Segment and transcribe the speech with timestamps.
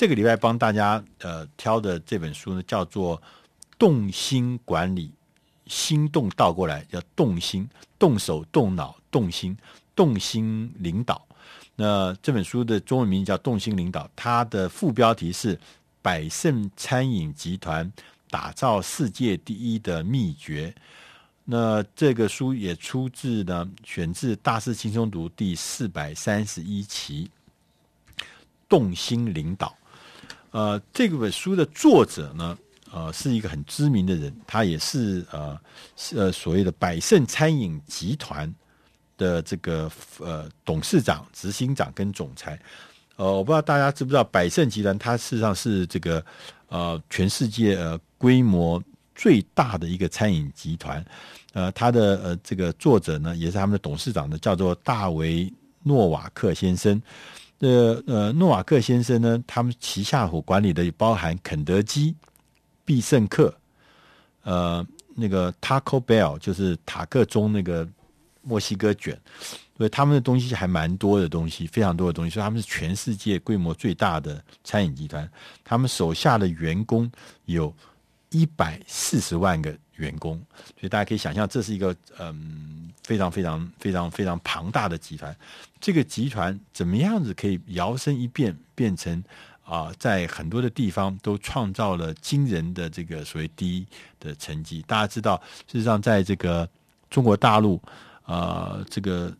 [0.00, 3.18] 这个礼拜帮大家呃挑的这本书呢，叫做
[3.78, 5.08] 《动心管理》，
[5.66, 9.54] 心动倒过来叫动心，动手动脑动心，
[9.94, 11.22] 动心领导。
[11.76, 15.54] 那这本书的中文名叫《动心领导》，它的副标题是
[16.00, 17.92] 《百胜餐饮集团
[18.30, 20.74] 打造世界第一的秘诀》。
[21.44, 27.30] 那这个书也出自呢，选自《大师轻松读》第四百三十一期，
[28.66, 29.66] 《动心领导》。
[30.50, 32.58] 呃，这个本书的作者呢，
[32.92, 35.60] 呃，是一个很知名的人，他也是呃
[36.14, 38.52] 呃所谓的百胜餐饮集团。
[39.20, 42.58] 的这个呃董事长、执行长跟总裁，
[43.16, 46.24] 呃，我不知道大家知不知道，百胜集团它事实上是这个
[46.68, 48.82] 呃全世界呃规模
[49.14, 51.04] 最大的一个餐饮集团，
[51.52, 56.98] 呃，他的呃这个作者呢也是他们的董事长呢，叫做大维诺瓦克先生。
[57.60, 62.14] 呃呃，诺瓦克先生呢，他们旗下所管理的包含肯德基、
[62.84, 63.54] 必胜客，
[64.42, 67.88] 呃，那个 Taco Bell 就是塔克中那个。
[68.42, 69.14] 墨西哥卷，
[69.76, 75.30] 所以他们的东西还蛮多的东西，非常多的东西，所以他们是全世界规模最大的餐饮集团。
[75.62, 77.08] 他们手下的员工
[77.44, 77.72] 有
[78.30, 80.36] 一百四十万个员工，
[80.78, 85.34] 所以大家可以想象，这是一个嗯非常非常非常非常庞大的集团。
[85.80, 89.22] 这个集团怎么样子可以摇身一变，变成
[89.62, 93.86] 啊、在很多的地方都创造了惊人的这个所谓第一
[94.18, 94.82] 的成绩？
[94.88, 95.40] 大家知道，
[95.70, 96.68] 事实上在这个
[97.08, 97.80] 中国大陆。
[98.26, 99.36] 呃，这个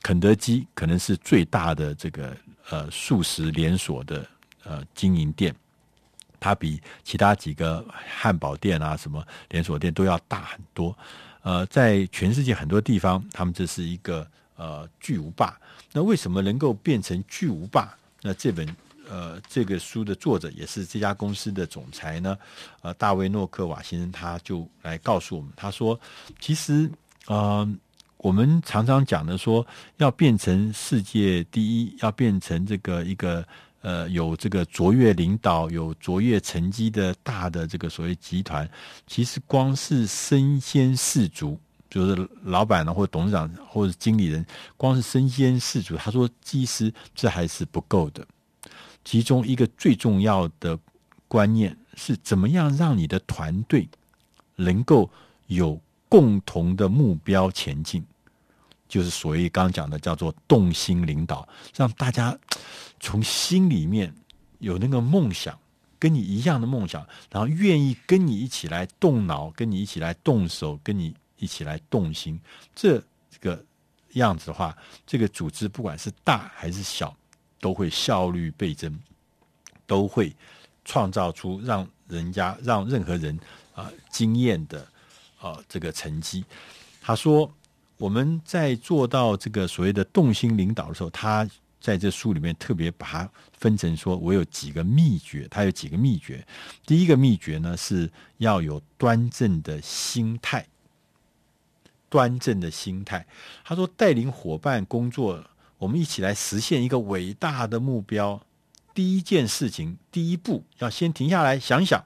[0.00, 2.34] 肯德基可能是最大的这个
[2.70, 4.26] 呃素食连锁的
[4.64, 5.54] 呃经营店，
[6.46, 10.96] 它比其他几个汉堡店啊什么连锁店都要大很多。
[11.42, 15.58] 呃，在全世界很多地方，他们这是一个呃巨无霸。
[15.92, 17.92] 那为什么能够变成巨无霸？
[18.22, 18.76] 那这本
[19.10, 22.38] 呃这个书的作者也是这家公司的总裁呢？
[22.82, 25.98] 呃，大卫诺克瓦先生他就来告诉我们，他说，
[26.38, 26.88] 其实
[27.26, 27.68] 呃。
[28.18, 29.64] 我们常常讲的说，
[29.98, 33.46] 要变成世界第一，要变成这个一个
[33.86, 38.68] 呃有这个卓越领导、有卓越成绩的大的这个所谓集团，
[39.06, 41.56] 其实光是身先士卒，
[41.88, 44.44] 就是老板呢，或董事长或者经理人，
[44.76, 48.26] 光是身先士卒，他说，其实这还是不够的。
[49.04, 50.76] 其中一个最重要的
[51.28, 53.88] 观念是，怎么样让你的团队
[54.56, 55.08] 能够
[55.46, 55.80] 有。
[56.08, 58.00] 共同的目标前进，
[58.88, 62.38] 就是所谓刚讲的叫做动心领导，让大家
[63.00, 64.14] 从心里面
[64.58, 65.58] 有那个梦想，
[65.98, 72.40] 跟你一样的梦想，然后愿意跟你一起来动脑，跟你一起来动手，跟你一起来动心。
[72.74, 73.02] 这
[73.40, 73.64] 个
[74.14, 74.76] 样子的话，
[75.06, 77.16] 这个组织不管是大还是小，
[77.60, 78.98] 都会效率倍增，
[79.86, 80.34] 都会
[80.84, 83.38] 创造出让人家让任何人
[83.74, 84.86] 啊惊艳的。
[85.38, 86.42] 啊，这个成绩，
[87.02, 87.48] 他说
[87.98, 91.48] 我们在做到这个所谓的动心领导的时候，他
[91.80, 96.46] 在这书里面特别把它分成说，我有几个秘诀，他有几个秘诀。
[96.84, 100.66] 第一个秘诀呢，是要有端正的心态，
[102.08, 103.26] 端正的心态。
[103.64, 105.42] 他说，带领伙伴工作，
[105.78, 108.42] 我们一起来实现一个伟大的目标。
[108.92, 112.04] 第一件事情，第一步，要先停下来想想。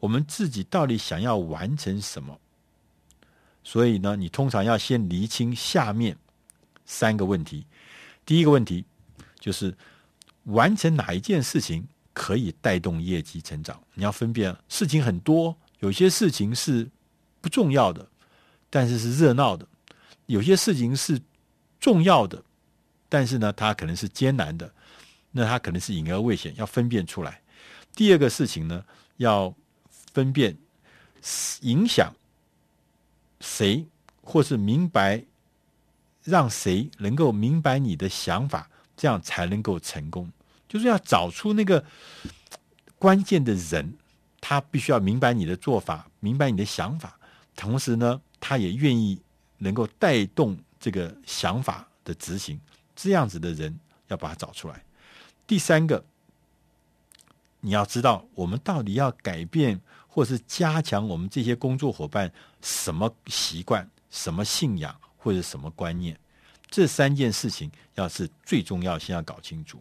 [0.00, 2.40] 我们自己到底想要完成什么？
[3.68, 6.16] 所以呢，你通常要先厘清下面
[6.86, 7.66] 三个问题。
[8.24, 8.82] 第一个问题
[9.38, 9.76] 就是
[10.44, 13.78] 完成哪一件事情可以带动业绩成长？
[13.92, 16.88] 你要分辨事情很多，有些事情是
[17.42, 18.08] 不重要的，
[18.70, 19.66] 但是是热闹的；
[20.24, 21.20] 有些事情是
[21.78, 22.42] 重要的，
[23.10, 24.72] 但是呢，它可能是艰难的，
[25.30, 27.42] 那它可能是隐而未显，要分辨出来。
[27.94, 28.82] 第二个事情呢，
[29.18, 29.54] 要
[30.14, 30.56] 分辨
[31.60, 32.10] 影响
[33.40, 33.86] 谁，
[34.22, 35.24] 或是明白
[36.24, 40.30] 让谁能够明白你的想法，这样才能够成功。
[40.68, 41.84] 就是要找出那个
[42.98, 43.94] 关键的人，
[44.40, 47.18] 他必须要明白你的做法，明白你的想法，
[47.56, 49.20] 同时呢，他也愿意
[49.58, 52.60] 能够带动这个想法的执行。
[52.94, 54.84] 这样子的人要把他找出来。
[55.46, 56.04] 第三个，
[57.60, 59.80] 你要知道，我们到底要改变。
[60.08, 66.18] 或是加强我们这些工作伙伴什么习惯、什么信仰或者什么观念，
[66.68, 69.80] 这三件事情要是最重要，先要搞清楚。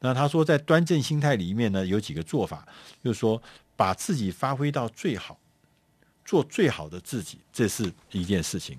[0.00, 2.66] 那他说，在端正心态里面呢，有几个做法，
[3.02, 3.42] 就是说
[3.76, 5.38] 把自己发挥到最好，
[6.24, 8.78] 做最好的自己，这是一件事情。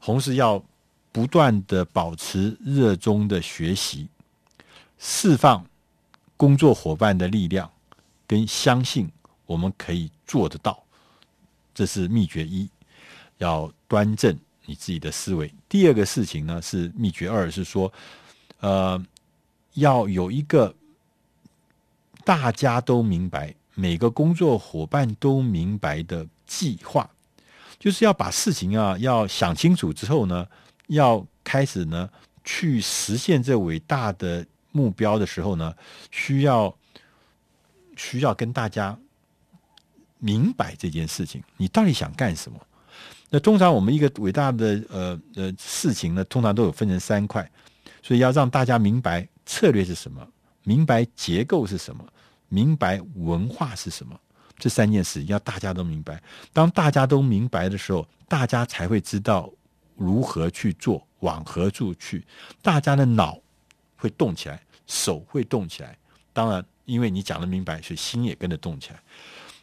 [0.00, 0.62] 同时要
[1.10, 4.08] 不断的保持热衷的学习，
[4.98, 5.66] 释放
[6.36, 7.70] 工作伙伴的力量，
[8.26, 9.10] 跟相信
[9.46, 10.82] 我们可以做得到，
[11.74, 12.68] 这是秘诀一，
[13.38, 15.52] 要端正你自己的思维。
[15.68, 17.92] 第二个事情呢，是秘诀二，是说，
[18.60, 19.02] 呃，
[19.74, 20.74] 要有一个
[22.24, 27.08] 大家都明白，每个工作伙伴都明白的计划，
[27.78, 30.46] 就是要把事情啊要想清楚之后呢，
[30.88, 32.10] 要开始呢。
[32.48, 35.74] 去实现这伟大的目标的时候呢，
[36.12, 36.72] 需要
[37.96, 38.96] 需要跟大家
[40.18, 42.58] 明白这件事情，你到底想干什么？
[43.28, 47.50] 那通常我们一个伟大的呃呃事情呢，通常都有分成三块，
[48.02, 50.26] 所以要让大家明白策略是什么，
[50.62, 52.06] 明白结构是什么，
[52.48, 54.18] 明白文化是什么，
[54.58, 56.22] 这三件事要大家都明白。
[56.52, 59.50] 当大家都明白的时候，大家才会知道
[59.96, 61.06] 如何去做。
[61.20, 62.24] 往何处去？
[62.62, 63.40] 大家的脑
[63.96, 65.96] 会动起来，手会动起来。
[66.32, 69.02] 当然，因为你讲得明白，所以心也跟着动起来。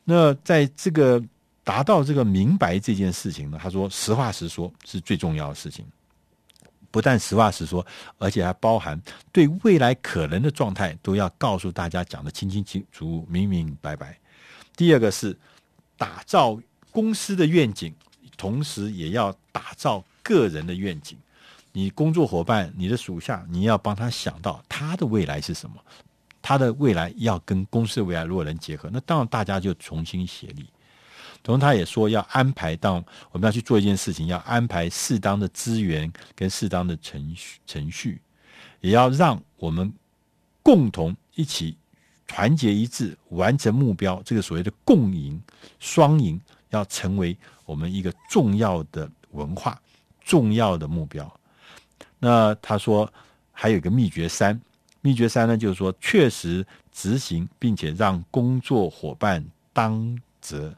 [0.04, 1.24] 那在这个
[1.64, 5.86] 达到这个明白这件事情呢，他说实话实说是最重要的事情。
[6.92, 7.84] 不但实话实说，
[8.20, 9.02] 而且还包含
[9.32, 14.16] 对未来可能的状态都要告诉大家，讲得清清楚楚、明明白白。
[14.76, 15.36] 第二个是
[15.98, 16.60] 打造
[16.92, 17.92] 公司的愿景，
[18.38, 21.18] 同时也要打造个人的愿景。
[21.72, 25.84] 你工作伙伴，你的属下，你要帮他想到他的未来是什么？
[26.44, 30.68] 他的未来要跟公司的未来如果能结合，那当然大家就同心协力。
[31.42, 38.22] 同时，他也说要安排到我们要去做一件事情，要安排适当的资源跟适当的程序程序，
[38.82, 39.92] 也要让我们
[40.62, 41.76] 共同一起
[42.28, 44.22] 团结一致完成目标。
[44.24, 45.42] 这个所谓的共赢
[45.80, 46.40] 双赢，
[46.70, 49.82] 要成为我们一个重要的文化、
[50.24, 51.30] 重要的目标。
[52.20, 53.12] 那他说
[53.52, 54.60] 还有一个秘诀三，
[55.04, 60.74] 秘诀三呢，就是说确实执行，并且让工作伙伴当责。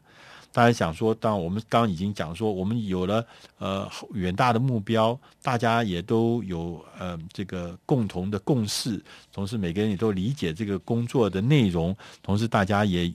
[0.50, 3.24] 大家想说，当我们刚刚已经讲说，我们有了
[3.58, 9.00] 呃远大的目标，大家也都有呃这个共同的共识，
[9.32, 13.12] 同时每个人也都理解这个工作的内容，同时大家也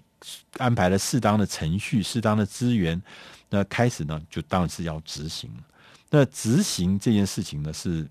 [0.59, 3.01] 安排了适当的程序、适当的资源。
[3.49, 5.51] 那开始呢，就当然是要执行。
[6.09, 8.07] 那执行这件事情呢，是。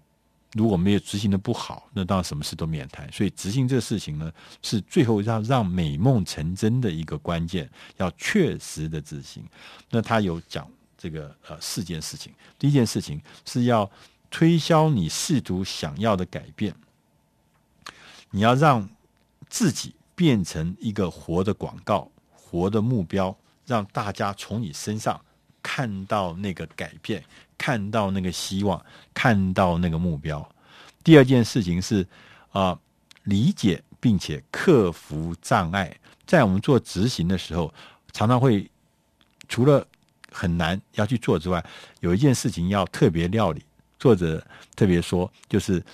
[0.54, 3.10] 如果没有执行的不好，那当然什么事都免谈。
[3.12, 4.32] 所以执行这个事情呢，
[4.62, 9.44] 是最后要让美梦成真的一个关键，要确实的执行。
[9.90, 10.68] 那他有讲
[10.98, 12.32] 这个呃四件事情。
[12.58, 13.88] 第一件事情是要
[14.28, 16.74] 推销你试图想要的改变，
[18.30, 18.88] 你要让
[19.48, 23.36] 自己变成一个活的广告、活的目标，
[23.66, 25.20] 让大家从你身上
[25.62, 27.22] 看到那个改变。
[27.58, 30.48] 看到那个希望，看到那个目标。
[31.04, 32.06] 第二件事情是
[32.52, 32.78] 啊、
[33.24, 35.94] 理解并且克服障碍。
[36.26, 37.70] 在我们做执行的时候，
[38.12, 38.70] 常常会
[39.46, 39.86] 除了
[40.32, 41.62] 很难要去做之外，
[42.00, 43.62] 有一件事情要特别料理。
[43.98, 44.42] 作者
[44.74, 45.84] 特别说，就是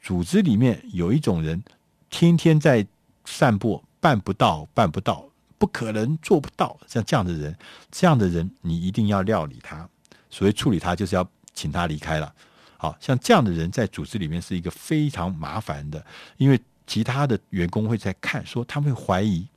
[0.00, 1.60] 组织里面有一种人，
[2.08, 2.86] 天天在
[3.24, 5.28] 散播，办不到，办不到，
[5.58, 6.78] 不可能做不到。
[6.86, 7.56] 像这样的人，
[7.90, 9.88] 这样的人，你一定要料理他。
[10.30, 12.32] 所谓处理他，就是要请他离开了。
[12.78, 16.04] 好像这样的人在组织里面是一个非常麻烦的，
[16.36, 19.48] 因为其他的员工会在看，说他们会怀疑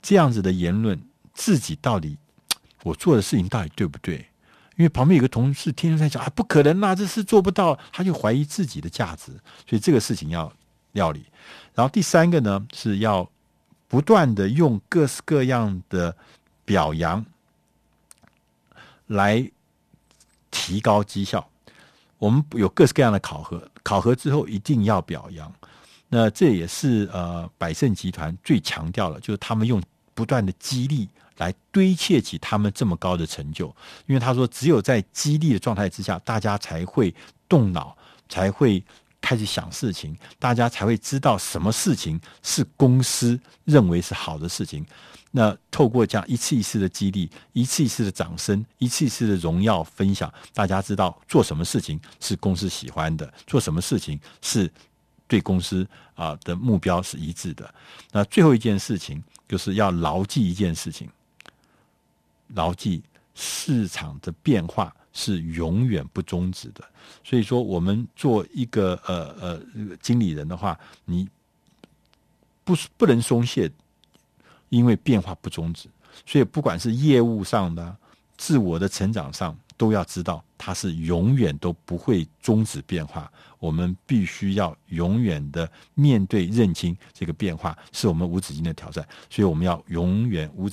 [0.00, 0.98] 这样子的言论，
[1.34, 2.16] 自己到底
[2.84, 4.26] 我做的事情到底对不对？
[4.76, 9.32] 因为旁边有个同事天天在讲啊，不可能啊，这事做不到，他就怀疑自己的价值，
[9.68, 10.50] 所以这个事情要
[10.92, 11.26] 料理。
[11.74, 13.28] 然后第三个呢，是要
[13.88, 16.16] 不断的用各式各样的
[16.64, 17.24] 表扬
[19.06, 19.50] 来。
[20.50, 21.46] 提高绩效，
[22.16, 25.52] 我们有各式各样的考核，考核之后一定要表扬。
[26.08, 29.80] 那这也是呃百胜集团最强调的，就是他们用
[30.14, 33.66] 不断的激励来堆砌起他们这么高的成就。
[34.06, 37.14] 因为他说，只有在激励的状态之下，大家才会
[37.46, 37.94] 动脑，
[38.26, 38.82] 才会
[39.20, 44.84] 开始想事情，大家才会知道什么事情是公司认为是好的事情。
[45.30, 54.70] 那透过这样一次一次的激励，一次一次的掌声，一次一次的荣耀分享，大家知道做什么事情是公司喜欢的，做什么事情是
[55.26, 57.72] 对公司啊的目标是一致的。
[58.10, 61.06] 那最后一件事情就是要牢记一件事情，
[62.54, 63.02] 牢记
[63.34, 66.84] 市场的变化是永远不终止的。
[67.24, 69.60] 所以说，我们做一个呃呃
[70.00, 71.28] 经理人的话，你
[72.62, 73.70] 不不能松懈。
[74.70, 75.88] 因为变化不终止，
[76.26, 77.96] 所以不管是业务上的、
[78.36, 83.32] 自我的成长上，都要知道，它是永远都不会终止变化。
[83.58, 89.02] 我们必须要永远的面对、认清这个变化，是我们无止境的挑战。
[89.30, 90.66] 所以，我们要永远无